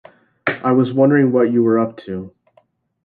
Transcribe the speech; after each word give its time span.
I 0.63 0.71
was 0.71 0.91
wondering 0.91 1.31
what 1.31 1.51
you 1.51 1.61
were 1.61 1.77
up 1.77 1.97
to. 2.07 2.33